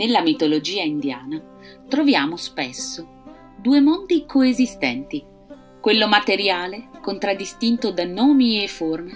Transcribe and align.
Nella 0.00 0.22
mitologia 0.22 0.82
indiana 0.82 1.38
troviamo 1.86 2.36
spesso 2.36 3.06
due 3.58 3.82
mondi 3.82 4.24
coesistenti, 4.24 5.22
quello 5.78 6.08
materiale, 6.08 6.88
contraddistinto 7.02 7.90
da 7.92 8.06
nomi 8.06 8.62
e 8.62 8.66
forme, 8.66 9.12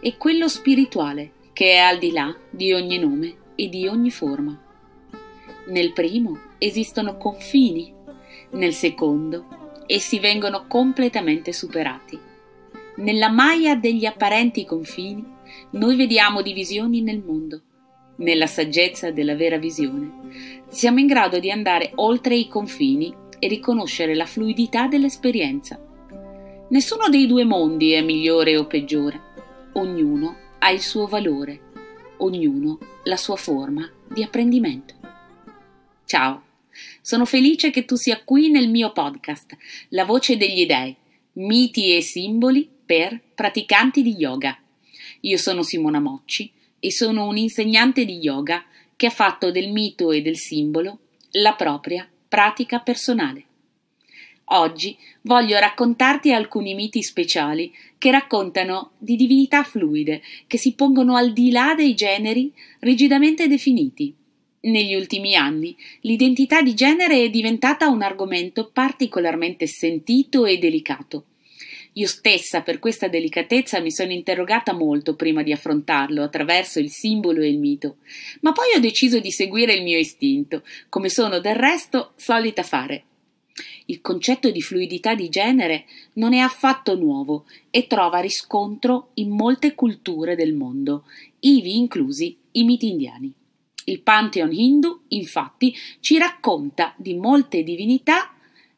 e 0.00 0.16
quello 0.16 0.46
spirituale, 0.46 1.32
che 1.52 1.72
è 1.72 1.78
al 1.78 1.98
di 1.98 2.12
là 2.12 2.32
di 2.50 2.72
ogni 2.72 2.98
nome 2.98 3.34
e 3.56 3.68
di 3.68 3.88
ogni 3.88 4.12
forma. 4.12 4.56
Nel 5.70 5.92
primo 5.92 6.38
esistono 6.58 7.16
confini, 7.16 7.92
nel 8.50 8.74
secondo 8.74 9.82
essi 9.86 10.20
vengono 10.20 10.68
completamente 10.68 11.52
superati. 11.52 12.16
Nella 12.98 13.28
maia 13.28 13.74
degli 13.74 14.06
apparenti 14.06 14.64
confini 14.64 15.24
noi 15.70 15.96
vediamo 15.96 16.42
divisioni 16.42 17.00
nel 17.00 17.24
mondo. 17.24 17.62
Nella 18.18 18.48
saggezza 18.48 19.12
della 19.12 19.36
vera 19.36 19.58
visione 19.58 20.64
siamo 20.70 20.98
in 20.98 21.06
grado 21.06 21.38
di 21.38 21.52
andare 21.52 21.92
oltre 21.96 22.34
i 22.34 22.48
confini 22.48 23.14
e 23.38 23.46
riconoscere 23.46 24.16
la 24.16 24.26
fluidità 24.26 24.88
dell'esperienza. 24.88 25.80
Nessuno 26.70 27.08
dei 27.10 27.28
due 27.28 27.44
mondi 27.44 27.92
è 27.92 28.02
migliore 28.02 28.56
o 28.56 28.66
peggiore, 28.66 29.20
ognuno 29.74 30.36
ha 30.58 30.70
il 30.70 30.80
suo 30.80 31.06
valore, 31.06 31.60
ognuno 32.18 32.78
la 33.04 33.16
sua 33.16 33.36
forma 33.36 33.88
di 34.08 34.24
apprendimento. 34.24 34.94
Ciao, 36.04 36.42
sono 37.00 37.24
felice 37.24 37.70
che 37.70 37.84
tu 37.84 37.94
sia 37.94 38.20
qui 38.24 38.50
nel 38.50 38.68
mio 38.68 38.90
podcast, 38.90 39.56
La 39.90 40.04
voce 40.04 40.36
degli 40.36 40.66
dei, 40.66 40.94
miti 41.34 41.94
e 41.94 42.02
simboli 42.02 42.68
per 42.84 43.20
praticanti 43.32 44.02
di 44.02 44.16
yoga. 44.16 44.58
Io 45.20 45.36
sono 45.36 45.62
Simona 45.62 46.00
Mocci 46.00 46.56
e 46.80 46.92
sono 46.92 47.26
un 47.26 47.36
insegnante 47.36 48.04
di 48.04 48.18
yoga 48.18 48.64
che 48.96 49.06
ha 49.06 49.10
fatto 49.10 49.50
del 49.50 49.70
mito 49.70 50.10
e 50.10 50.22
del 50.22 50.36
simbolo 50.36 50.98
la 51.32 51.54
propria 51.54 52.08
pratica 52.28 52.80
personale. 52.80 53.44
Oggi 54.50 54.96
voglio 55.22 55.58
raccontarti 55.58 56.32
alcuni 56.32 56.74
miti 56.74 57.02
speciali 57.02 57.72
che 57.98 58.10
raccontano 58.10 58.92
di 58.96 59.14
divinità 59.16 59.62
fluide 59.62 60.22
che 60.46 60.56
si 60.56 60.72
pongono 60.72 61.16
al 61.16 61.32
di 61.32 61.50
là 61.50 61.74
dei 61.76 61.94
generi 61.94 62.52
rigidamente 62.80 63.46
definiti. 63.46 64.14
Negli 64.60 64.94
ultimi 64.94 65.36
anni 65.36 65.76
l'identità 66.00 66.62
di 66.62 66.74
genere 66.74 67.22
è 67.22 67.30
diventata 67.30 67.88
un 67.88 68.02
argomento 68.02 68.70
particolarmente 68.72 69.66
sentito 69.66 70.46
e 70.46 70.58
delicato. 70.58 71.24
Io 71.98 72.06
stessa 72.06 72.62
per 72.62 72.78
questa 72.78 73.08
delicatezza 73.08 73.80
mi 73.80 73.90
sono 73.90 74.12
interrogata 74.12 74.72
molto 74.72 75.16
prima 75.16 75.42
di 75.42 75.50
affrontarlo 75.50 76.22
attraverso 76.22 76.78
il 76.78 76.90
simbolo 76.90 77.40
e 77.40 77.48
il 77.48 77.58
mito, 77.58 77.96
ma 78.42 78.52
poi 78.52 78.76
ho 78.76 78.78
deciso 78.78 79.18
di 79.18 79.32
seguire 79.32 79.74
il 79.74 79.82
mio 79.82 79.98
istinto, 79.98 80.62
come 80.88 81.08
sono 81.08 81.40
del 81.40 81.56
resto 81.56 82.12
solita 82.14 82.62
fare. 82.62 83.02
Il 83.86 84.00
concetto 84.00 84.52
di 84.52 84.62
fluidità 84.62 85.16
di 85.16 85.28
genere 85.28 85.86
non 86.14 86.34
è 86.34 86.38
affatto 86.38 86.94
nuovo 86.94 87.46
e 87.68 87.88
trova 87.88 88.20
riscontro 88.20 89.10
in 89.14 89.30
molte 89.30 89.74
culture 89.74 90.36
del 90.36 90.54
mondo, 90.54 91.04
ivi 91.40 91.76
inclusi 91.76 92.36
i 92.52 92.62
miti 92.62 92.90
indiani. 92.90 93.32
Il 93.86 94.02
Pantheon 94.02 94.52
hindu, 94.52 95.00
infatti, 95.08 95.74
ci 95.98 96.16
racconta 96.16 96.94
di 96.96 97.14
molte 97.14 97.64
divinità 97.64 98.32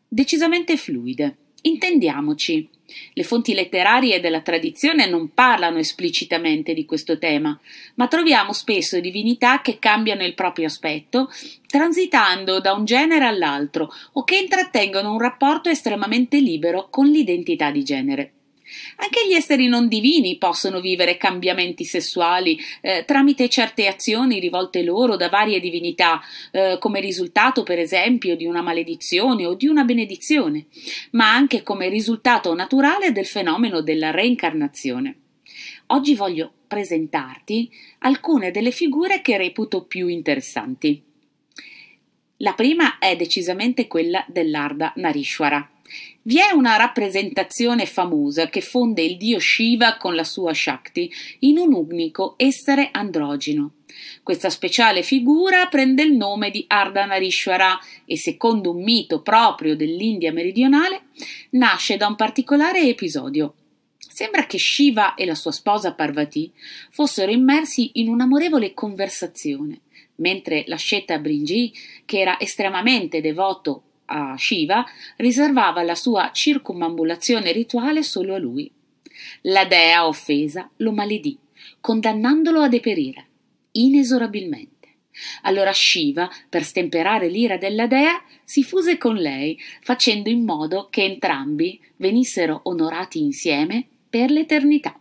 decisamente 0.08 0.78
fluide. 0.78 1.36
Intendiamoci. 1.62 2.69
Le 3.12 3.22
fonti 3.22 3.54
letterarie 3.54 4.20
della 4.20 4.40
tradizione 4.40 5.08
non 5.08 5.32
parlano 5.32 5.78
esplicitamente 5.78 6.74
di 6.74 6.84
questo 6.84 7.18
tema, 7.18 7.58
ma 7.94 8.08
troviamo 8.08 8.52
spesso 8.52 9.00
divinità 9.00 9.60
che 9.60 9.78
cambiano 9.78 10.24
il 10.24 10.34
proprio 10.34 10.66
aspetto, 10.66 11.30
transitando 11.66 12.60
da 12.60 12.72
un 12.72 12.84
genere 12.84 13.24
all'altro 13.24 13.92
o 14.12 14.24
che 14.24 14.38
intrattengono 14.38 15.12
un 15.12 15.20
rapporto 15.20 15.68
estremamente 15.68 16.38
libero 16.38 16.88
con 16.90 17.06
l'identità 17.06 17.70
di 17.70 17.84
genere. 17.84 18.32
Anche 18.96 19.26
gli 19.28 19.32
esseri 19.32 19.68
non 19.68 19.88
divini 19.88 20.38
possono 20.38 20.80
vivere 20.80 21.16
cambiamenti 21.16 21.84
sessuali 21.84 22.58
eh, 22.80 23.04
tramite 23.06 23.48
certe 23.48 23.86
azioni 23.86 24.40
rivolte 24.40 24.82
loro 24.82 25.16
da 25.16 25.28
varie 25.28 25.60
divinità, 25.60 26.20
eh, 26.52 26.76
come 26.78 27.00
risultato, 27.00 27.62
per 27.62 27.78
esempio, 27.78 28.36
di 28.36 28.46
una 28.46 28.62
maledizione 28.62 29.46
o 29.46 29.54
di 29.54 29.66
una 29.66 29.84
benedizione, 29.84 30.66
ma 31.12 31.32
anche 31.32 31.62
come 31.62 31.88
risultato 31.88 32.54
naturale 32.54 33.12
del 33.12 33.26
fenomeno 33.26 33.80
della 33.80 34.10
reincarnazione. 34.10 35.16
Oggi 35.86 36.14
voglio 36.14 36.52
presentarti 36.66 37.68
alcune 38.00 38.50
delle 38.52 38.70
figure 38.70 39.22
che 39.22 39.36
reputo 39.36 39.84
più 39.84 40.06
interessanti. 40.06 41.02
La 42.38 42.54
prima 42.54 42.98
è 42.98 43.16
decisamente 43.16 43.86
quella 43.86 44.24
dell'Arda 44.28 44.92
Narishwara. 44.96 45.68
Vi 46.22 46.36
è 46.36 46.52
una 46.52 46.76
rappresentazione 46.76 47.86
famosa 47.86 48.50
che 48.50 48.60
fonde 48.60 49.00
il 49.00 49.16
dio 49.16 49.38
Shiva 49.38 49.96
con 49.96 50.14
la 50.14 50.22
sua 50.22 50.52
Shakti 50.52 51.10
in 51.40 51.56
un 51.56 51.72
unico 51.72 52.34
essere 52.36 52.90
androgino. 52.92 53.76
Questa 54.22 54.50
speciale 54.50 55.02
figura 55.02 55.66
prende 55.68 56.02
il 56.02 56.12
nome 56.12 56.50
di 56.50 56.62
Ardhanarishvara 56.68 57.78
e, 58.04 58.18
secondo 58.18 58.72
un 58.72 58.82
mito 58.82 59.22
proprio 59.22 59.74
dell'India 59.74 60.30
meridionale, 60.30 61.04
nasce 61.52 61.96
da 61.96 62.06
un 62.06 62.16
particolare 62.16 62.82
episodio. 62.82 63.54
Sembra 63.96 64.44
che 64.44 64.58
Shiva 64.58 65.14
e 65.14 65.24
la 65.24 65.34
sua 65.34 65.52
sposa 65.52 65.94
Parvati 65.94 66.52
fossero 66.90 67.32
immersi 67.32 67.92
in 67.94 68.10
un'amorevole 68.10 68.74
conversazione, 68.74 69.80
mentre 70.16 70.64
la 70.66 70.76
Sheta 70.76 71.18
Bringi, 71.18 71.72
che 72.04 72.20
era 72.20 72.38
estremamente 72.38 73.22
devoto 73.22 73.84
a 74.10 74.36
Shiva, 74.36 74.84
riservava 75.16 75.82
la 75.82 75.94
sua 75.94 76.30
circumambulazione 76.32 77.52
rituale 77.52 78.02
solo 78.02 78.34
a 78.34 78.38
lui. 78.38 78.70
La 79.42 79.64
dea 79.64 80.06
offesa 80.06 80.68
lo 80.76 80.92
maledì, 80.92 81.38
condannandolo 81.80 82.60
a 82.60 82.68
deperire, 82.68 83.26
inesorabilmente. 83.72 84.78
Allora 85.42 85.72
Shiva, 85.72 86.28
per 86.48 86.64
stemperare 86.64 87.28
l'ira 87.28 87.56
della 87.56 87.86
dea, 87.86 88.22
si 88.44 88.64
fuse 88.64 88.98
con 88.98 89.16
lei, 89.16 89.58
facendo 89.80 90.28
in 90.28 90.44
modo 90.44 90.88
che 90.90 91.04
entrambi 91.04 91.80
venissero 91.96 92.60
onorati 92.64 93.20
insieme 93.20 93.86
per 94.08 94.30
l'eternità. 94.30 94.98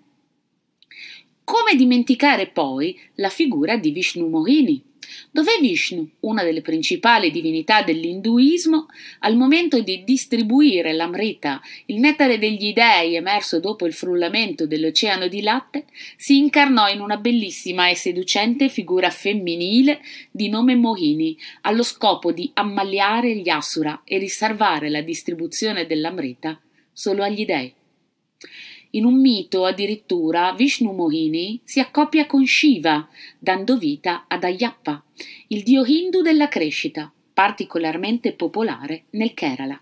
Come 1.44 1.76
dimenticare 1.76 2.48
poi 2.48 3.00
la 3.16 3.30
figura 3.30 3.76
di 3.76 3.90
Vishnu 3.90 4.28
Mohini, 4.28 4.84
dove 5.40 5.58
Vishnu, 5.62 6.06
una 6.22 6.44
delle 6.44 6.60
principali 6.60 7.32
divinità 7.32 7.82
dell'induismo, 7.82 8.88
al 9.20 9.38
momento 9.38 9.80
di 9.80 10.04
distribuire 10.04 10.92
l'amrita, 10.92 11.62
il 11.86 12.02
nettare 12.02 12.38
degli 12.38 12.74
dei 12.74 13.16
emerso 13.16 13.62
dopo 13.62 13.86
il 13.86 13.94
frullamento 13.94 14.68
dell'oceano 14.68 15.30
di 15.30 15.42
latte, 15.42 15.86
si 16.18 16.38
incarnò 16.38 16.90
in 16.90 17.00
una 17.00 17.16
bellissima 17.16 17.88
e 17.88 17.96
seducente 17.96 18.68
figura 18.68 19.10
femminile 19.10 20.02
di 20.30 20.50
nome 20.50 20.76
Mohini, 20.76 21.38
allo 21.62 21.84
scopo 21.84 22.34
di 22.34 22.52
ammaliare 22.56 23.34
gli 23.38 23.48
asura 23.48 24.02
e 24.04 24.18
riservare 24.18 24.90
la 24.90 25.02
distribuzione 25.02 25.86
dell'amrita 25.86 26.60
solo 26.92 27.24
agli 27.24 27.46
dei. 27.46 27.74
In 28.92 29.06
un 29.06 29.20
mito, 29.20 29.66
addirittura, 29.66 30.54
Vishnu 30.54 30.92
Mohini 30.94 31.62
si 31.64 31.80
accoppia 31.80 32.26
con 32.26 32.46
Shiva, 32.46 33.08
dando 33.38 33.78
vita 33.78 34.26
ad 34.28 34.44
Ayappa, 34.44 35.04
il 35.50 35.62
dio 35.62 35.86
hindu 35.86 36.22
della 36.22 36.48
crescita, 36.48 37.12
particolarmente 37.34 38.34
popolare 38.34 39.04
nel 39.12 39.36
Kerala. 39.36 39.80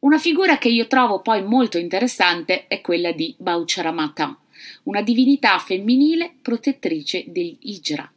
Una 0.00 0.18
figura 0.18 0.58
che 0.58 0.68
io 0.68 0.86
trovo 0.86 1.20
poi 1.22 1.42
molto 1.42 1.76
interessante 1.78 2.66
è 2.68 2.80
quella 2.80 3.10
di 3.10 3.34
Baucharamata, 3.36 4.38
una 4.84 5.02
divinità 5.02 5.58
femminile 5.58 6.34
protettrice 6.40 7.24
degli 7.26 7.56
Ijra, 7.62 8.12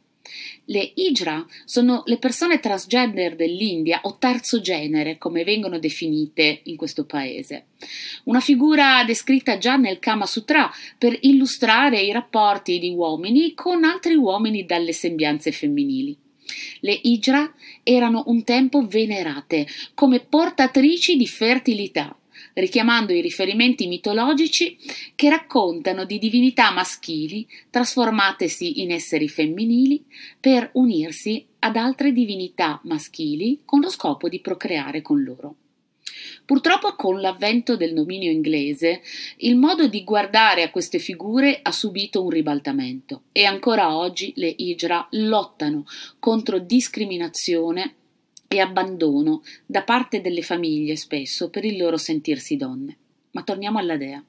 le 0.66 0.92
Hijra 0.94 1.46
sono 1.64 2.02
le 2.06 2.18
persone 2.18 2.60
transgender 2.60 3.36
dell'India 3.36 4.00
o 4.02 4.16
terzo 4.18 4.60
genere, 4.60 5.18
come 5.18 5.44
vengono 5.44 5.78
definite 5.78 6.60
in 6.64 6.76
questo 6.76 7.04
paese. 7.04 7.66
Una 8.24 8.40
figura 8.40 9.04
descritta 9.04 9.58
già 9.58 9.76
nel 9.76 9.98
Kama 9.98 10.26
Sutra 10.26 10.70
per 10.98 11.16
illustrare 11.22 12.00
i 12.00 12.12
rapporti 12.12 12.78
di 12.78 12.90
uomini 12.90 13.54
con 13.54 13.84
altri 13.84 14.14
uomini 14.14 14.64
dalle 14.64 14.92
sembianze 14.92 15.52
femminili. 15.52 16.16
Le 16.80 16.98
Hijra 17.02 17.52
erano 17.82 18.24
un 18.26 18.44
tempo 18.44 18.86
venerate 18.86 19.66
come 19.94 20.20
portatrici 20.20 21.16
di 21.16 21.26
fertilità 21.26 22.16
richiamando 22.56 23.12
i 23.12 23.20
riferimenti 23.20 23.86
mitologici 23.86 24.78
che 25.14 25.28
raccontano 25.28 26.04
di 26.04 26.18
divinità 26.18 26.70
maschili 26.70 27.46
trasformatesi 27.68 28.80
in 28.80 28.92
esseri 28.92 29.28
femminili 29.28 30.04
per 30.40 30.70
unirsi 30.74 31.46
ad 31.58 31.76
altre 31.76 32.12
divinità 32.12 32.80
maschili 32.84 33.60
con 33.64 33.80
lo 33.80 33.90
scopo 33.90 34.28
di 34.28 34.40
procreare 34.40 35.02
con 35.02 35.22
loro. 35.22 35.56
Purtroppo 36.46 36.94
con 36.94 37.20
l'avvento 37.20 37.76
del 37.76 37.92
dominio 37.92 38.30
inglese 38.30 39.02
il 39.38 39.56
modo 39.56 39.86
di 39.86 40.02
guardare 40.02 40.62
a 40.62 40.70
queste 40.70 40.98
figure 40.98 41.58
ha 41.60 41.72
subito 41.72 42.22
un 42.22 42.30
ribaltamento 42.30 43.24
e 43.32 43.44
ancora 43.44 43.94
oggi 43.94 44.32
le 44.36 44.54
Hijra 44.56 45.06
lottano 45.10 45.84
contro 46.18 46.58
discriminazione 46.58 47.96
e 48.48 48.60
abbandono 48.60 49.42
da 49.64 49.82
parte 49.82 50.20
delle 50.20 50.42
famiglie 50.42 50.96
spesso 50.96 51.50
per 51.50 51.64
il 51.64 51.76
loro 51.76 51.96
sentirsi 51.96 52.56
donne. 52.56 52.96
Ma 53.32 53.42
torniamo 53.42 53.78
alla 53.78 53.96
dea. 53.96 54.22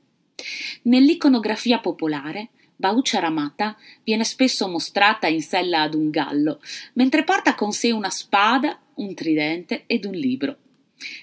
Nell'iconografia 0.83 1.79
popolare 1.79 2.49
Baucia 2.75 3.19
Ramata 3.19 3.75
viene 4.03 4.23
spesso 4.23 4.67
mostrata 4.67 5.27
in 5.27 5.41
sella 5.41 5.81
ad 5.81 5.95
un 5.95 6.11
gallo, 6.11 6.61
mentre 6.93 7.23
porta 7.23 7.55
con 7.55 7.71
sé 7.71 7.91
una 7.91 8.11
spada, 8.11 8.79
un 8.95 9.15
tridente 9.15 9.83
ed 9.87 10.05
un 10.05 10.13
libro. 10.13 10.57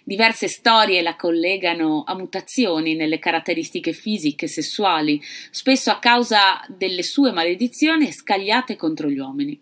Diverse 0.03 0.49
storie 0.49 1.03
la 1.03 1.15
collegano 1.15 2.05
a 2.07 2.17
mutazioni 2.17 2.95
nelle 2.95 3.19
caratteristiche 3.19 3.93
fisiche 3.93 4.47
e 4.47 4.49
sessuali, 4.49 5.21
spesso 5.51 5.91
a 5.91 5.99
causa 5.99 6.65
delle 6.69 7.03
sue 7.03 7.33
maledizioni 7.33 8.11
scagliate 8.11 8.77
contro 8.77 9.09
gli 9.09 9.19
uomini. 9.19 9.61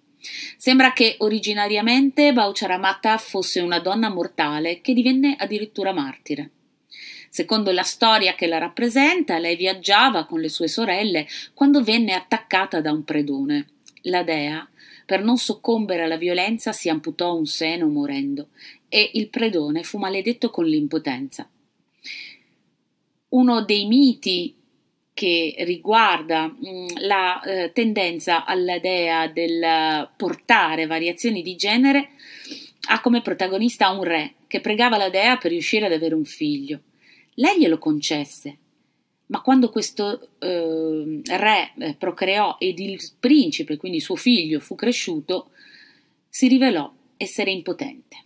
Sembra 0.56 0.92
che 0.92 1.16
originariamente 1.18 2.32
Baucharamata 2.32 3.18
fosse 3.18 3.60
una 3.60 3.80
donna 3.80 4.08
mortale 4.08 4.80
che 4.80 4.94
divenne 4.94 5.34
addirittura 5.36 5.92
martire. 5.92 6.50
Secondo 7.28 7.72
la 7.72 7.82
storia 7.82 8.34
che 8.34 8.46
la 8.46 8.58
rappresenta, 8.58 9.38
lei 9.38 9.56
viaggiava 9.56 10.26
con 10.26 10.40
le 10.40 10.48
sue 10.48 10.68
sorelle 10.68 11.26
quando 11.54 11.82
venne 11.82 12.12
attaccata 12.12 12.80
da 12.80 12.92
un 12.92 13.04
predone. 13.04 13.68
La 14.02 14.22
dea, 14.22 14.68
per 15.06 15.22
non 15.22 15.38
soccombere 15.38 16.02
alla 16.02 16.16
violenza, 16.16 16.72
si 16.72 16.88
amputò 16.88 17.34
un 17.34 17.46
seno 17.46 17.88
morendo 17.88 18.48
e 18.88 19.12
il 19.14 19.28
predone 19.28 19.82
fu 19.82 19.98
maledetto 19.98 20.50
con 20.50 20.66
l'impotenza. 20.66 21.48
Uno 23.28 23.64
dei 23.64 23.86
miti 23.86 24.54
che 25.14 25.54
riguarda 25.60 26.46
mh, 26.46 26.68
mm, 26.68 26.86
la 27.00 27.40
eh, 27.42 27.72
tendenza 27.72 28.44
all'idea 28.44 29.26
del 29.28 30.08
portare 30.16 30.86
variazioni 30.86 31.42
di 31.42 31.54
genere 31.56 32.10
ha 32.88 33.00
come 33.00 33.22
protagonista 33.22 33.90
un 33.90 34.02
re 34.02 34.34
che 34.46 34.60
pregava 34.60 34.96
la 34.96 35.10
dea 35.10 35.36
per 35.36 35.50
riuscire 35.50 35.86
ad 35.86 35.92
avere 35.92 36.14
un 36.14 36.24
figlio. 36.24 36.80
Lei 37.34 37.58
glielo 37.58 37.78
concesse, 37.78 38.56
ma 39.26 39.40
quando 39.40 39.70
questo 39.70 40.28
eh, 40.38 41.22
re 41.24 41.96
procreò 41.96 42.56
ed 42.58 42.78
il 42.78 43.00
principe, 43.18 43.76
quindi 43.76 44.00
suo 44.00 44.16
figlio, 44.16 44.60
fu 44.60 44.74
cresciuto, 44.74 45.50
si 46.28 46.48
rivelò 46.48 46.92
essere 47.16 47.50
impotente. 47.50 48.16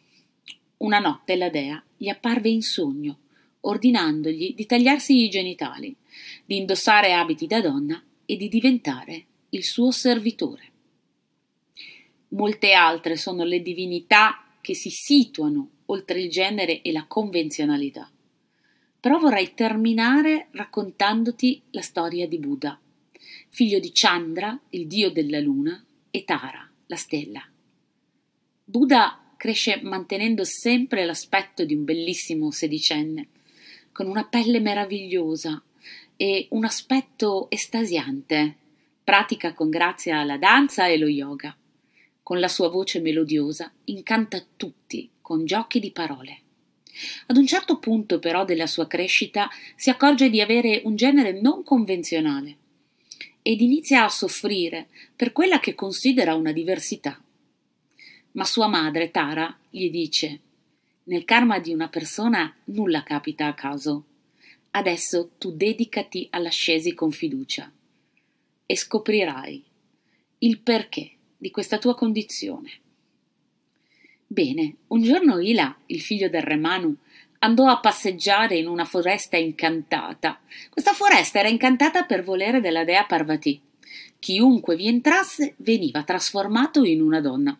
Una 0.79 0.99
notte 0.99 1.37
la 1.37 1.49
dea 1.49 1.83
gli 1.97 2.09
apparve 2.09 2.49
in 2.49 2.63
sogno, 2.63 3.19
ordinandogli 3.69 4.55
di 4.55 4.67
tagliarsi 4.67 5.25
i 5.25 5.29
genitali, 5.29 5.95
di 6.45 6.57
indossare 6.57 7.13
abiti 7.13 7.47
da 7.47 7.61
donna 7.61 8.03
e 8.25 8.37
di 8.37 8.49
diventare 8.49 9.25
il 9.51 9.65
suo 9.65 9.91
servitore. 9.91 10.73
Molte 12.29 12.73
altre 12.73 13.17
sono 13.17 13.45
le 13.45 13.63
divinità 13.63 14.45
che 14.61 14.75
si 14.75 14.91
situano 14.91 15.71
oltre 15.87 16.21
il 16.21 16.31
genere 16.31 16.83
e 16.83 16.91
la 16.91 17.05
convenzionalità. 17.07 18.11
Però 18.99 19.19
vorrei 19.19 19.55
terminare 19.55 20.49
raccontandoti 20.51 21.63
la 21.71 21.83
storia 21.83 22.27
di 22.27 22.39
Buddha, 22.39 22.79
figlio 23.51 23.79
di 23.79 23.91
Chandra, 23.93 24.59
il 24.71 24.87
dio 24.87 25.11
della 25.11 25.39
luna, 25.39 25.81
e 26.11 26.25
Tara, 26.25 26.69
la 26.87 26.97
stella. 26.97 27.49
Buddha 28.65 29.33
cresce 29.37 29.81
mantenendo 29.83 30.43
sempre 30.45 31.05
l'aspetto 31.05 31.65
di 31.65 31.75
un 31.75 31.85
bellissimo 31.85 32.51
sedicenne, 32.51 33.29
con 33.97 34.09
una 34.09 34.27
pelle 34.27 34.61
meravigliosa 34.61 35.63
e 36.19 36.49
un 36.51 36.67
aspetto 36.67 37.49
estasiante. 37.49 38.55
Pratica 39.03 39.55
con 39.55 39.71
grazia 39.71 40.23
la 40.23 40.37
danza 40.37 40.87
e 40.87 40.99
lo 40.99 41.07
yoga. 41.07 41.57
Con 42.23 42.39
la 42.39 42.49
sua 42.49 42.69
voce 42.69 43.01
melodiosa 43.01 43.73
incanta 43.85 44.45
tutti 44.55 45.09
con 45.23 45.47
giochi 45.47 45.81
di 45.81 45.93
parole. 45.93 46.41
Ad 47.29 47.39
un 47.39 47.47
certo 47.47 47.79
punto 47.79 48.19
però 48.19 48.45
della 48.45 48.67
sua 48.67 48.87
crescita 48.87 49.49
si 49.77 49.89
accorge 49.89 50.29
di 50.29 50.43
avere 50.43 50.83
un 50.85 50.95
genere 50.95 51.41
non 51.41 51.63
convenzionale 51.63 52.57
ed 53.41 53.63
inizia 53.63 54.05
a 54.05 54.11
soffrire 54.11 54.89
per 55.17 55.33
quella 55.33 55.59
che 55.59 55.75
considera 55.75 56.35
una 56.35 56.53
diversità. 56.53 57.19
Ma 58.33 58.45
sua 58.45 58.67
madre, 58.67 59.11
Tara, 59.11 59.59
gli 59.71 59.89
dice 59.89 60.41
Nel 61.09 61.25
karma 61.25 61.61
di 61.61 61.73
una 61.73 61.89
persona 61.89 62.53
nulla 62.65 63.05
capita 63.05 63.47
a 63.47 63.55
caso. 63.55 64.05
Adesso 64.73 65.31
tu 65.39 65.53
dedicati 65.53 66.27
all'ascesi 66.31 66.95
con 66.95 67.13
fiducia 67.13 67.71
e 68.67 68.77
scoprirai 68.77 69.65
il 70.39 70.59
perché 70.59 71.13
di 71.37 71.53
questa 71.53 71.79
tua 71.79 71.95
condizione. 71.95 72.71
Bene, 74.27 74.79
un 74.89 75.03
giorno 75.03 75.39
Ila, 75.39 75.79
il 75.87 76.01
figlio 76.01 76.29
del 76.29 76.43
re 76.43 76.57
Manu, 76.57 76.97
andò 77.39 77.69
a 77.69 77.79
passeggiare 77.79 78.57
in 78.57 78.67
una 78.67 78.85
foresta 78.85 79.37
incantata. 79.37 80.41
Questa 80.69 80.93
foresta 80.93 81.39
era 81.39 81.49
incantata 81.49 82.03
per 82.03 82.25
volere 82.25 82.61
della 82.61 82.83
dea 82.83 83.05
Parvati. 83.05 83.61
Chiunque 84.19 84.75
vi 84.75 84.89
entrasse 84.89 85.55
veniva 85.59 86.03
trasformato 86.03 86.83
in 86.83 87.01
una 87.01 87.21
donna. 87.21 87.57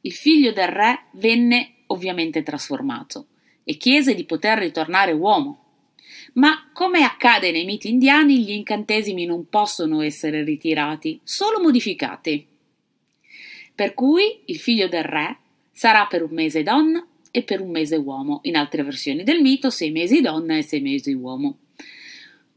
Il 0.00 0.12
figlio 0.12 0.52
del 0.52 0.66
re 0.66 1.04
venne 1.12 1.73
ovviamente 1.94 2.42
trasformato 2.42 3.26
e 3.64 3.76
chiese 3.76 4.14
di 4.14 4.24
poter 4.24 4.58
ritornare 4.58 5.12
uomo. 5.12 5.60
Ma 6.34 6.68
come 6.72 7.02
accade 7.02 7.50
nei 7.50 7.64
miti 7.64 7.88
indiani, 7.88 8.44
gli 8.44 8.50
incantesimi 8.50 9.24
non 9.24 9.48
possono 9.48 10.02
essere 10.02 10.44
ritirati, 10.44 11.20
solo 11.24 11.60
modificati. 11.60 12.46
Per 13.74 13.94
cui 13.94 14.40
il 14.44 14.58
figlio 14.58 14.88
del 14.88 15.04
re 15.04 15.38
Sarà 15.76 16.06
per 16.06 16.22
un 16.22 16.30
mese 16.30 16.62
donna 16.62 17.04
e 17.32 17.42
per 17.42 17.60
un 17.60 17.70
mese 17.70 17.96
uomo. 17.96 18.38
In 18.44 18.54
altre 18.54 18.84
versioni 18.84 19.24
del 19.24 19.40
mito, 19.40 19.70
sei 19.70 19.90
mesi 19.90 20.20
donna 20.20 20.56
e 20.56 20.62
sei 20.62 20.80
mesi 20.80 21.12
uomo. 21.12 21.58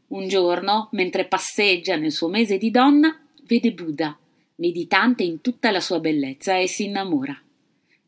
Un 0.08 0.28
giorno, 0.28 0.88
mentre 0.92 1.24
passeggia 1.24 1.96
nel 1.96 2.12
suo 2.12 2.28
mese 2.28 2.58
di 2.58 2.70
donna, 2.70 3.20
vede 3.42 3.72
Buddha, 3.72 4.16
meditante 4.54 5.24
in 5.24 5.40
tutta 5.40 5.72
la 5.72 5.80
sua 5.80 5.98
bellezza, 5.98 6.56
e 6.56 6.68
si 6.68 6.84
innamora. 6.84 7.38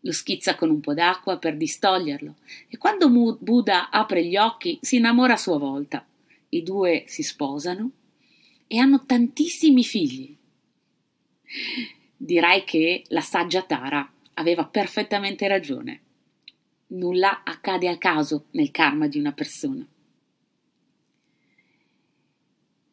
Lo 0.00 0.12
schizza 0.12 0.54
con 0.54 0.70
un 0.70 0.80
po' 0.80 0.94
d'acqua 0.94 1.38
per 1.38 1.56
distoglierlo 1.56 2.36
e 2.68 2.78
quando 2.78 3.10
Buddha 3.38 3.90
apre 3.90 4.24
gli 4.24 4.36
occhi 4.36 4.78
si 4.80 4.96
innamora 4.96 5.34
a 5.34 5.38
sua 5.38 5.58
volta. 5.58 6.06
I 6.50 6.62
due 6.62 7.04
si 7.06 7.22
sposano 7.22 7.90
e 8.66 8.78
hanno 8.78 9.04
tantissimi 9.04 9.84
figli. 9.84 10.36
Direi 12.16 12.64
che 12.64 13.04
la 13.08 13.20
saggia 13.20 13.62
Tara 13.62 14.10
aveva 14.34 14.64
perfettamente 14.64 15.48
ragione. 15.48 16.00
Nulla 16.88 17.42
accade 17.44 17.88
al 17.88 17.98
caso 17.98 18.46
nel 18.52 18.70
karma 18.70 19.06
di 19.06 19.18
una 19.18 19.32
persona. 19.32 19.86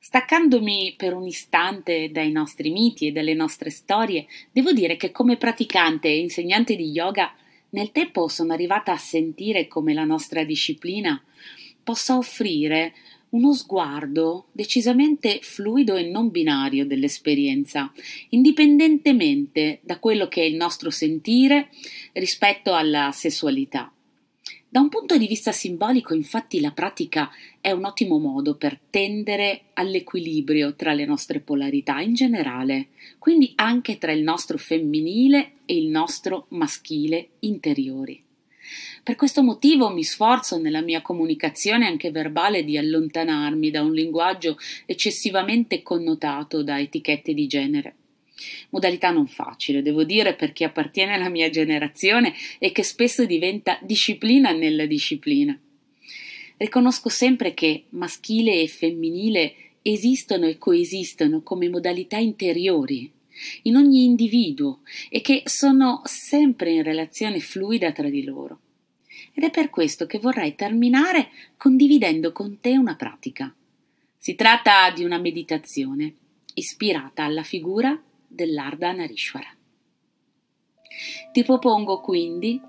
Staccandomi 0.08 0.94
per 0.96 1.14
un 1.14 1.28
istante 1.28 2.10
dai 2.14 2.32
nostri 2.32 2.70
miti 2.70 3.08
e 3.08 3.12
dalle 3.12 3.34
nostre 3.34 3.70
storie, 3.70 4.26
devo 4.54 4.72
dire 4.72 4.96
che 4.96 5.12
come 5.12 5.36
praticante 5.36 6.08
e 6.08 6.20
insegnante 6.20 6.78
di 6.78 6.92
yoga, 6.92 7.36
nel 7.72 7.92
tempo 7.92 8.30
sono 8.30 8.54
arrivata 8.54 8.94
a 8.94 8.98
sentire 8.98 9.68
come 9.68 9.94
la 9.94 10.06
nostra 10.06 10.46
disciplina 10.46 11.22
possa 11.84 12.16
offrire 12.16 12.94
uno 13.32 13.52
sguardo 13.54 14.46
decisamente 14.54 15.40
fluido 15.42 15.98
e 15.98 16.04
non 16.04 16.32
binario 16.32 16.86
dell'esperienza, 16.86 17.92
indipendentemente 18.30 19.82
da 19.84 20.00
quello 20.00 20.30
che 20.30 20.42
è 20.42 20.46
il 20.46 20.56
nostro 20.56 20.90
sentire 20.90 21.68
rispetto 22.14 22.74
alla 22.74 23.12
sessualità. 23.12 23.92
Da 24.69 24.81
un 24.81 24.89
punto 24.89 25.17
di 25.17 25.27
vista 25.27 25.53
simbolico, 25.53 26.13
infatti, 26.13 26.59
la 26.59 26.71
pratica 26.71 27.31
è 27.62 27.71
un 27.71 27.86
ottimo 27.86 28.19
modo 28.19 28.55
per 28.55 28.77
tendere 28.89 29.62
all'equilibrio 29.74 30.75
tra 30.75 30.91
le 30.91 31.05
nostre 31.05 31.39
polarità 31.39 32.01
in 32.01 32.13
generale, 32.13 32.88
quindi 33.17 33.53
anche 33.55 33.97
tra 33.97 34.12
il 34.12 34.24
nostro 34.24 34.57
femminile 34.57 35.53
e 35.65 35.77
il 35.77 35.88
nostro 35.88 36.47
maschile 36.50 37.29
interiori. 37.39 38.21
Per 39.01 39.15
questo 39.15 39.41
motivo 39.41 39.88
mi 39.89 40.03
sforzo 40.03 40.59
nella 40.59 40.81
mia 40.81 41.01
comunicazione 41.01 41.88
anche 41.88 42.12
verbale 42.12 42.65
di 42.65 42.77
allontanarmi 42.77 43.71
da 43.71 43.81
un 43.81 43.93
linguaggio 43.93 44.57
eccessivamente 44.86 45.81
connotato 45.81 46.62
da 46.62 46.77
etichette 46.77 47.33
di 47.33 47.47
genere. 47.47 47.95
Modalità 48.70 49.12
non 49.12 49.27
facile, 49.27 49.82
devo 49.82 50.03
dire, 50.03 50.36
per 50.36 50.53
chi 50.53 50.63
appartiene 50.63 51.13
alla 51.13 51.29
mia 51.29 51.50
generazione 51.50 52.34
e 52.60 52.72
che 52.72 52.84
spesso 52.84 53.25
diventa 53.25 53.79
disciplina 53.82 54.51
nella 54.51 54.86
disciplina. 54.86 55.58
Riconosco 56.58 57.10
sempre 57.10 57.53
che 57.53 57.86
maschile 57.89 58.62
e 58.62 58.67
femminile 58.67 59.53
esistono 59.82 60.48
e 60.48 60.58
coesistono 60.58 61.41
come 61.41 61.70
modalità 61.70 62.17
interiori 62.17 63.12
in 63.63 63.75
ogni 63.75 64.03
individuo 64.03 64.79
e 65.10 65.22
che 65.22 65.44
sono 65.46 66.01
sempre 66.06 66.72
in 66.72 66.84
relazione 66.84 67.39
fluida 67.39 67.91
tra 67.91 68.10
di 68.10 68.24
loro. 68.24 68.60
Ed 69.34 69.44
è 69.44 69.51
per 69.51 69.70
questo 69.70 70.08
che 70.08 70.17
vorrei 70.17 70.56
terminare 70.56 71.29
condividendo 71.58 72.32
con 72.32 72.60
te 72.60 72.75
una 72.75 72.96
pratica. 72.96 73.53
Si 74.17 74.34
tratta 74.34 74.89
di 74.91 75.03
una 75.03 75.20
meditazione 75.20 76.13
ispirata 76.56 77.24
alla 77.24 77.44
figura 77.44 78.01
dell'Ardha 78.27 78.91
Narishwara. 78.91 79.55
Ti 81.31 81.43
propongo 81.43 82.01
quindi 82.01 82.62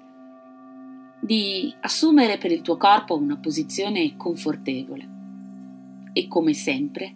di 1.21 1.75
assumere 1.81 2.39
per 2.39 2.53
il 2.53 2.63
tuo 2.63 2.77
corpo 2.77 3.17
una 3.17 3.39
posizione 3.39 4.17
confortevole 4.17 5.17
e 6.13 6.29
come 6.29 6.53
sempre 6.55 7.15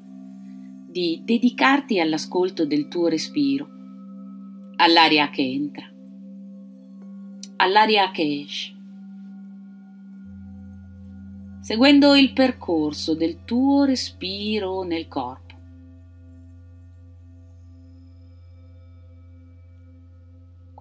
di 0.92 1.22
dedicarti 1.24 1.98
all'ascolto 2.00 2.66
del 2.66 2.88
tuo 2.88 3.08
respiro, 3.08 3.68
all'aria 4.76 5.30
che 5.30 5.42
entra, 5.42 5.90
all'aria 7.56 8.10
che 8.10 8.40
esce, 8.42 8.74
seguendo 11.60 12.14
il 12.14 12.32
percorso 12.32 13.14
del 13.14 13.44
tuo 13.44 13.84
respiro 13.84 14.82
nel 14.82 15.08
corpo. 15.08 15.41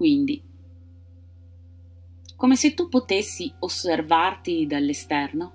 Quindi, 0.01 0.41
come 2.36 2.55
se 2.55 2.74
tu 2.74 2.89
potessi 2.89 3.53
osservarti 3.60 4.65
dall'esterno, 4.65 5.53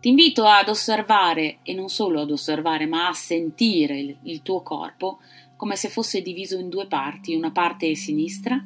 ti 0.00 0.08
invito 0.08 0.44
ad 0.44 0.68
osservare, 0.68 1.60
e 1.62 1.72
non 1.72 1.88
solo 1.88 2.20
ad 2.20 2.32
osservare, 2.32 2.86
ma 2.86 3.06
a 3.06 3.12
sentire 3.12 4.18
il, 4.24 4.42
tuo 4.42 4.62
corpo 4.62 5.20
come 5.54 5.76
se 5.76 5.88
fosse 5.88 6.20
diviso 6.20 6.58
in 6.58 6.68
due 6.68 6.88
parti, 6.88 7.36
una 7.36 7.52
parte 7.52 7.94
sinistra 7.94 8.60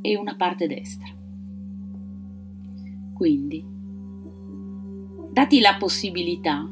e 0.00 0.16
una 0.16 0.34
parte 0.34 0.66
destra. 0.66 1.14
Quindi, 3.12 3.62
dati 5.30 5.60
la 5.60 5.76
possibilità 5.76 6.66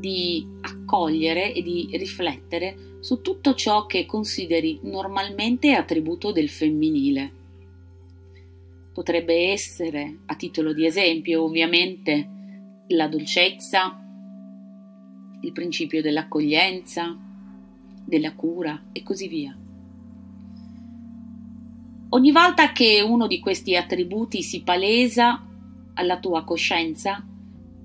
di 0.00 0.46
accogliere 0.62 1.52
e 1.52 1.62
di 1.62 1.88
riflettere 1.92 2.96
su 3.00 3.20
tutto 3.20 3.54
ciò 3.54 3.86
che 3.86 4.06
consideri 4.06 4.80
normalmente 4.82 5.74
attributo 5.74 6.32
del 6.32 6.48
femminile. 6.48 7.32
Potrebbe 8.92 9.50
essere, 9.50 10.20
a 10.26 10.34
titolo 10.34 10.72
di 10.72 10.84
esempio, 10.84 11.44
ovviamente, 11.44 12.28
la 12.88 13.06
dolcezza, 13.06 13.96
il 15.42 15.52
principio 15.52 16.02
dell'accoglienza, 16.02 17.16
della 18.04 18.34
cura 18.34 18.88
e 18.92 19.02
così 19.02 19.28
via. 19.28 19.56
Ogni 22.12 22.32
volta 22.32 22.72
che 22.72 23.00
uno 23.00 23.28
di 23.28 23.38
questi 23.38 23.76
attributi 23.76 24.42
si 24.42 24.62
palesa 24.62 25.46
alla 25.94 26.18
tua 26.18 26.42
coscienza, 26.42 27.24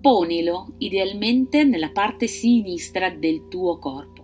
ponilo 0.05 0.75
idealmente 0.77 1.63
nella 1.63 1.89
parte 1.89 2.27
sinistra 2.27 3.09
del 3.09 3.47
tuo 3.47 3.79
corpo. 3.79 4.23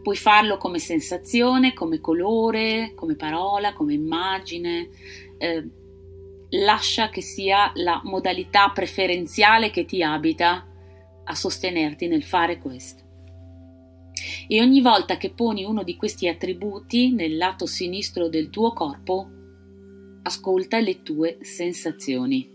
Puoi 0.00 0.14
farlo 0.14 0.58
come 0.58 0.78
sensazione, 0.78 1.72
come 1.72 1.98
colore, 1.98 2.92
come 2.94 3.16
parola, 3.16 3.72
come 3.72 3.94
immagine. 3.94 4.90
Eh, 5.38 5.68
lascia 6.50 7.08
che 7.08 7.20
sia 7.20 7.72
la 7.74 8.00
modalità 8.04 8.70
preferenziale 8.72 9.70
che 9.70 9.84
ti 9.86 10.04
abita 10.04 10.64
a 11.24 11.34
sostenerti 11.34 12.06
nel 12.06 12.22
fare 12.22 12.58
questo. 12.58 13.02
E 14.46 14.60
ogni 14.60 14.80
volta 14.82 15.16
che 15.16 15.30
poni 15.30 15.64
uno 15.64 15.82
di 15.82 15.96
questi 15.96 16.28
attributi 16.28 17.12
nel 17.12 17.36
lato 17.36 17.66
sinistro 17.66 18.28
del 18.28 18.50
tuo 18.50 18.72
corpo, 18.72 19.28
ascolta 20.22 20.78
le 20.78 21.02
tue 21.02 21.38
sensazioni. 21.40 22.53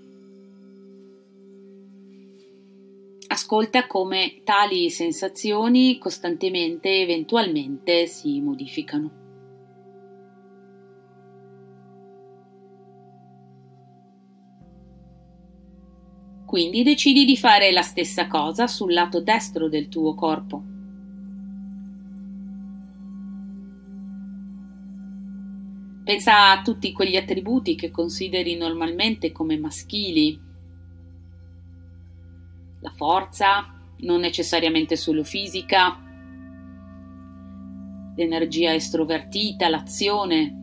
Ascolta 3.51 3.87
come 3.87 4.41
tali 4.43 4.91
sensazioni 4.91 5.97
costantemente, 5.97 7.01
eventualmente, 7.01 8.05
si 8.05 8.39
modificano. 8.41 9.09
Quindi 16.45 16.83
decidi 16.83 17.25
di 17.25 17.35
fare 17.35 17.71
la 17.71 17.81
stessa 17.81 18.27
cosa 18.27 18.67
sul 18.67 18.93
lato 18.93 19.19
destro 19.19 19.67
del 19.67 19.87
tuo 19.87 20.13
corpo. 20.13 20.63
Pensa 26.03 26.51
a 26.51 26.61
tutti 26.61 26.91
quegli 26.91 27.15
attributi 27.15 27.73
che 27.73 27.89
consideri 27.89 28.55
normalmente 28.55 29.31
come 29.31 29.57
maschili. 29.57 30.48
La 32.81 32.91
forza, 32.91 33.73
non 33.99 34.19
necessariamente 34.19 34.95
solo 34.95 35.23
fisica, 35.23 35.97
l'energia 38.15 38.73
estrovertita, 38.73 39.69
l'azione, 39.69 40.59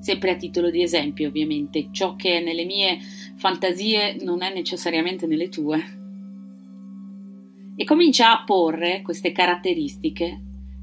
sempre 0.00 0.32
a 0.32 0.36
titolo 0.36 0.70
di 0.70 0.82
esempio 0.82 1.28
ovviamente, 1.28 1.88
ciò 1.90 2.16
che 2.16 2.38
è 2.38 2.42
nelle 2.42 2.64
mie 2.64 2.98
fantasie 3.36 4.16
non 4.22 4.42
è 4.42 4.52
necessariamente 4.52 5.26
nelle 5.26 5.48
tue. 5.48 5.96
E 7.76 7.84
comincia 7.84 8.32
a 8.32 8.44
porre 8.44 9.02
queste 9.02 9.30
caratteristiche 9.32 10.42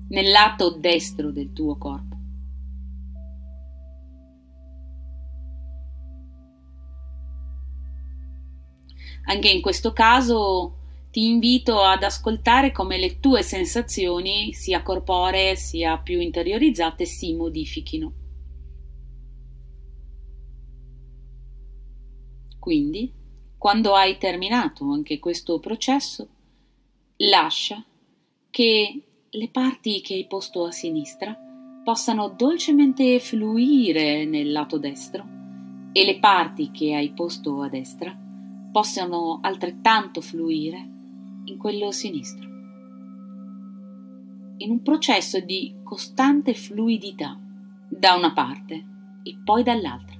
nel 0.09 0.31
lato 0.31 0.77
destro 0.77 1.31
del 1.31 1.51
tuo 1.51 1.77
corpo. 1.77 2.14
Anche 9.25 9.49
in 9.49 9.61
questo 9.61 9.91
caso 9.93 10.75
ti 11.11 11.25
invito 11.25 11.81
ad 11.81 12.03
ascoltare 12.03 12.71
come 12.71 12.97
le 12.97 13.19
tue 13.19 13.41
sensazioni, 13.41 14.53
sia 14.53 14.83
corporee 14.83 15.55
sia 15.55 15.97
più 15.97 16.19
interiorizzate, 16.19 17.05
si 17.05 17.33
modifichino. 17.33 18.13
Quindi, 22.59 23.13
quando 23.57 23.95
hai 23.95 24.17
terminato 24.17 24.91
anche 24.91 25.19
questo 25.19 25.59
processo, 25.59 26.27
lascia 27.17 27.81
che 28.49 29.01
le 29.29 29.49
parti 29.49 30.01
che 30.01 30.15
hai 30.15 30.27
posto 30.27 30.65
a 30.65 30.71
sinistra 30.71 31.33
possano 31.83 32.27
dolcemente 32.27 33.19
fluire 33.19 34.25
nel 34.25 34.51
lato 34.51 34.77
destro 34.77 35.25
e 35.93 36.03
le 36.03 36.19
parti 36.19 36.71
che 36.71 36.93
hai 36.93 37.11
posto 37.11 37.61
a 37.61 37.69
destra 37.69 38.24
possano 38.75 39.39
altrettanto 39.41 40.19
fluire 40.19 40.77
in 41.45 41.57
quello 41.57 41.91
sinistro. 41.91 42.49
In 44.57 44.69
un 44.69 44.81
processo 44.81 45.39
di 45.39 45.77
costante 45.81 46.53
fluidità 46.53 47.39
da 47.87 48.15
una 48.15 48.33
parte 48.33 48.85
e 49.23 49.37
poi 49.41 49.63
dall'altra. 49.63 50.17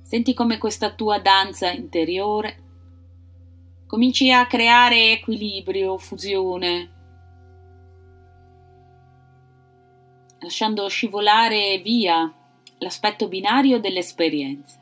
Senti 0.00 0.32
come 0.32 0.56
questa 0.56 0.94
tua 0.94 1.18
danza 1.18 1.70
interiore 1.70 2.62
cominci 3.86 4.32
a 4.32 4.46
creare 4.46 5.12
equilibrio, 5.12 5.98
fusione, 5.98 6.93
lasciando 10.44 10.86
scivolare 10.88 11.80
via 11.82 12.32
l'aspetto 12.78 13.28
binario 13.28 13.80
dell'esperienza, 13.80 14.78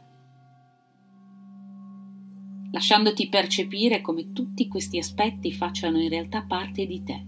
lasciandoti 2.72 3.28
percepire 3.28 4.00
come 4.00 4.32
tutti 4.32 4.66
questi 4.66 4.98
aspetti 4.98 5.52
facciano 5.52 6.00
in 6.00 6.08
realtà 6.08 6.42
parte 6.42 6.84
di 6.84 7.02
te, 7.04 7.26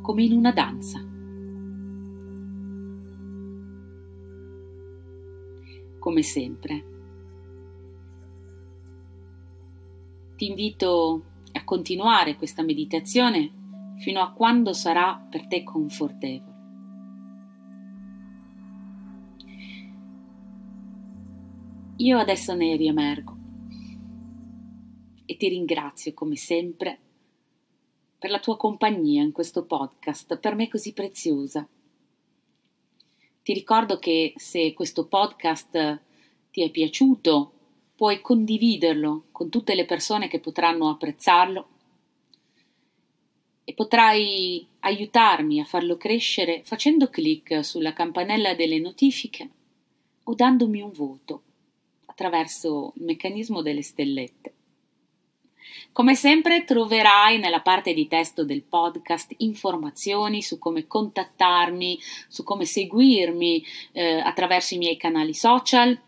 come 0.00 0.22
in 0.22 0.32
una 0.32 0.52
danza. 0.52 1.06
come 6.02 6.22
sempre. 6.22 6.84
Ti 10.34 10.46
invito 10.48 11.22
a 11.52 11.62
continuare 11.62 12.34
questa 12.34 12.64
meditazione 12.64 13.61
fino 14.02 14.20
a 14.20 14.32
quando 14.32 14.72
sarà 14.72 15.16
per 15.30 15.46
te 15.46 15.62
confortevole. 15.62 16.50
Io 21.98 22.18
adesso 22.18 22.52
ne 22.56 22.74
riemergo 22.74 23.36
e 25.24 25.36
ti 25.36 25.48
ringrazio 25.48 26.12
come 26.14 26.34
sempre 26.34 26.98
per 28.18 28.30
la 28.30 28.40
tua 28.40 28.56
compagnia 28.56 29.22
in 29.22 29.30
questo 29.30 29.64
podcast, 29.66 30.36
per 30.36 30.56
me 30.56 30.66
così 30.66 30.92
preziosa. 30.92 31.64
Ti 33.40 33.52
ricordo 33.52 34.00
che 34.00 34.32
se 34.34 34.72
questo 34.72 35.06
podcast 35.06 36.00
ti 36.50 36.62
è 36.62 36.70
piaciuto, 36.70 37.52
puoi 37.94 38.20
condividerlo 38.20 39.26
con 39.30 39.48
tutte 39.48 39.76
le 39.76 39.84
persone 39.84 40.26
che 40.26 40.40
potranno 40.40 40.90
apprezzarlo 40.90 41.71
e 43.64 43.74
potrai 43.74 44.66
aiutarmi 44.80 45.60
a 45.60 45.64
farlo 45.64 45.96
crescere 45.96 46.62
facendo 46.64 47.08
clic 47.08 47.64
sulla 47.64 47.92
campanella 47.92 48.54
delle 48.54 48.78
notifiche 48.78 49.48
o 50.24 50.34
dandomi 50.34 50.80
un 50.80 50.92
voto 50.92 51.42
attraverso 52.06 52.92
il 52.96 53.04
meccanismo 53.04 53.62
delle 53.62 53.82
stellette. 53.82 54.54
Come 55.92 56.14
sempre 56.14 56.64
troverai 56.64 57.38
nella 57.38 57.60
parte 57.60 57.92
di 57.92 58.08
testo 58.08 58.44
del 58.44 58.62
podcast 58.62 59.34
informazioni 59.38 60.42
su 60.42 60.58
come 60.58 60.86
contattarmi, 60.86 61.98
su 62.28 62.42
come 62.44 62.64
seguirmi 62.64 63.64
eh, 63.92 64.18
attraverso 64.18 64.74
i 64.74 64.78
miei 64.78 64.96
canali 64.96 65.34
social. 65.34 65.98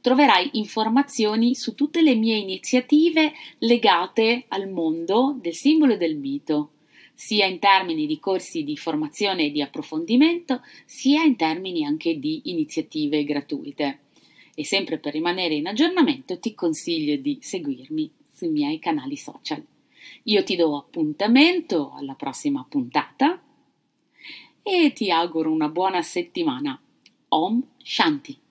Troverai 0.00 0.50
informazioni 0.52 1.54
su 1.54 1.74
tutte 1.74 2.02
le 2.02 2.14
mie 2.14 2.36
iniziative 2.36 3.32
legate 3.58 4.44
al 4.48 4.68
mondo 4.68 5.36
del 5.40 5.54
simbolo 5.54 5.94
e 5.94 5.96
del 5.96 6.16
mito, 6.16 6.70
sia 7.24 7.46
in 7.46 7.60
termini 7.60 8.06
di 8.06 8.18
corsi 8.18 8.64
di 8.64 8.76
formazione 8.76 9.44
e 9.44 9.50
di 9.52 9.62
approfondimento, 9.62 10.60
sia 10.84 11.22
in 11.22 11.36
termini 11.36 11.84
anche 11.84 12.18
di 12.18 12.42
iniziative 12.46 13.22
gratuite. 13.22 14.00
E 14.56 14.64
sempre 14.64 14.98
per 14.98 15.12
rimanere 15.12 15.54
in 15.54 15.68
aggiornamento 15.68 16.40
ti 16.40 16.52
consiglio 16.52 17.14
di 17.14 17.38
seguirmi 17.40 18.10
sui 18.34 18.48
miei 18.48 18.80
canali 18.80 19.16
social. 19.16 19.64
Io 20.24 20.42
ti 20.42 20.56
do 20.56 20.76
appuntamento 20.76 21.92
alla 21.92 22.14
prossima 22.14 22.66
puntata 22.68 23.40
e 24.60 24.92
ti 24.92 25.08
auguro 25.12 25.52
una 25.52 25.68
buona 25.68 26.02
settimana. 26.02 26.76
Om 27.28 27.64
Shanti. 27.80 28.41